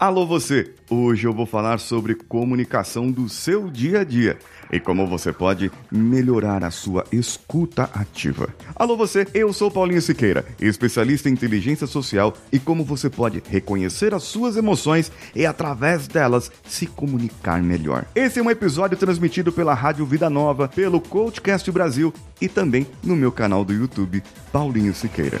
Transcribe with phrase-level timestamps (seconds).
[0.00, 0.74] Alô você!
[0.88, 4.38] Hoje eu vou falar sobre comunicação do seu dia a dia
[4.72, 8.48] e como você pode melhorar a sua escuta ativa.
[8.76, 14.14] Alô você, eu sou Paulinho Siqueira, especialista em inteligência social e como você pode reconhecer
[14.14, 18.04] as suas emoções e através delas se comunicar melhor.
[18.14, 23.16] Esse é um episódio transmitido pela Rádio Vida Nova, pelo Coachcast Brasil e também no
[23.16, 24.22] meu canal do YouTube,
[24.52, 25.40] Paulinho Siqueira.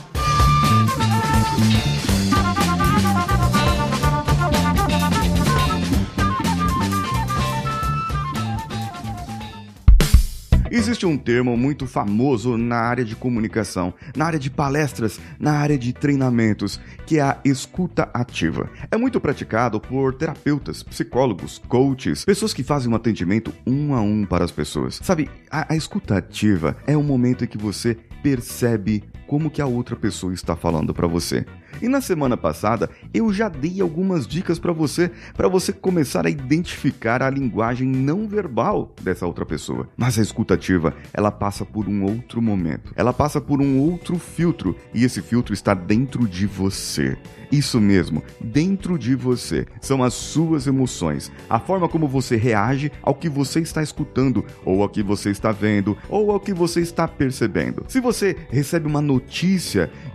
[10.73, 15.77] Existe um termo muito famoso na área de comunicação, na área de palestras, na área
[15.77, 18.69] de treinamentos, que é a escuta ativa.
[18.89, 24.25] É muito praticado por terapeutas, psicólogos, coaches, pessoas que fazem um atendimento um a um
[24.25, 24.97] para as pessoas.
[25.03, 29.65] Sabe, a, a escuta ativa é o momento em que você percebe como que a
[29.65, 31.45] outra pessoa está falando para você.
[31.81, 36.29] E na semana passada eu já dei algumas dicas para você, para você começar a
[36.29, 39.87] identificar a linguagem não verbal dessa outra pessoa.
[39.95, 42.91] Mas a escutativa, ela passa por um outro momento.
[42.93, 47.17] Ela passa por um outro filtro e esse filtro está dentro de você.
[47.49, 49.65] Isso mesmo, dentro de você.
[49.81, 54.81] São as suas emoções, a forma como você reage ao que você está escutando, ou
[54.81, 57.83] ao que você está vendo, ou ao que você está percebendo.
[57.89, 59.20] Se você recebe uma notícia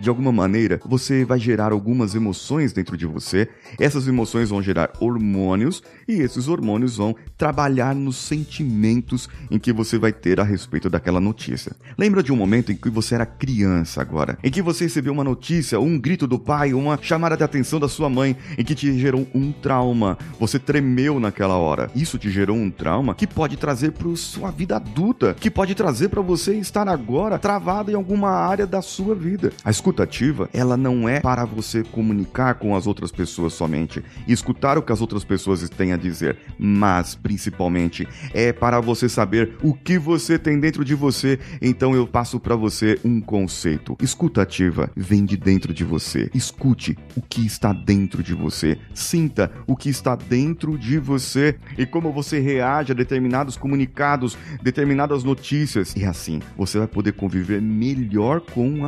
[0.01, 3.49] de alguma maneira, você vai gerar algumas emoções dentro de você.
[3.79, 9.99] Essas emoções vão gerar hormônios e esses hormônios vão trabalhar nos sentimentos em que você
[9.99, 11.73] vai ter a respeito daquela notícia.
[11.97, 15.25] Lembra de um momento em que você era criança agora, em que você recebeu uma
[15.25, 18.99] notícia, um grito do pai, uma chamada de atenção da sua mãe, em que te
[18.99, 20.19] gerou um trauma.
[20.39, 21.91] Você tremeu naquela hora.
[21.95, 26.09] Isso te gerou um trauma que pode trazer para sua vida adulta, que pode trazer
[26.09, 29.52] para você estar agora travado em alguma área da sua vida.
[29.64, 34.83] A escutativa, ela não é para você comunicar com as outras pessoas somente, escutar o
[34.83, 39.98] que as outras pessoas têm a dizer, mas principalmente é para você saber o que
[39.98, 41.38] você tem dentro de você.
[41.60, 43.97] Então eu passo para você um conceito.
[44.00, 46.31] Escutativa vem de dentro de você.
[46.34, 48.78] Escute o que está dentro de você.
[48.94, 55.25] Sinta o que está dentro de você e como você reage a determinados comunicados, determinadas
[55.25, 55.94] notícias.
[55.97, 58.41] E assim, você vai poder conviver melhor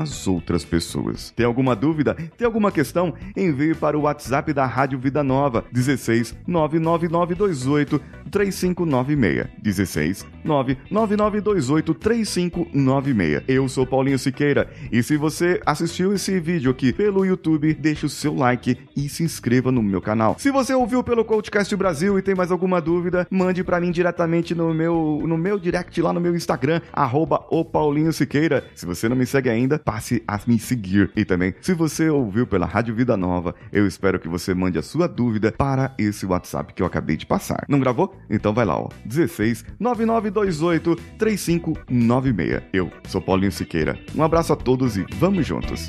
[0.03, 1.33] as outras pessoas.
[1.37, 2.15] Tem alguma dúvida?
[2.15, 3.15] Tem alguma questão?
[3.37, 9.47] Envie para o WhatsApp da Rádio Vida Nova, 16 99928 3596.
[9.63, 13.43] 16 99928 3596.
[13.49, 18.09] Eu sou Paulinho Siqueira e se você assistiu esse vídeo aqui pelo YouTube, deixe o
[18.09, 20.37] seu like e se inscreva no meu canal.
[20.39, 24.55] Se você ouviu pelo Coachcast Brasil e tem mais alguma dúvida, mande para mim diretamente
[24.55, 28.65] no meu, no meu direct lá no meu Instagram, arroba o Paulinho Siqueira.
[28.75, 31.11] Se você não me segue ainda, passe a me seguir.
[31.17, 34.83] E também, se você ouviu pela Rádio Vida Nova, eu espero que você mande a
[34.83, 37.65] sua dúvida para esse WhatsApp que eu acabei de passar.
[37.69, 38.18] Não gravou?
[38.31, 38.89] Então vai lá, ó.
[39.05, 42.63] 16 9928 3596.
[42.73, 43.99] Eu sou Paulinho Siqueira.
[44.15, 45.89] Um abraço a todos e vamos juntos.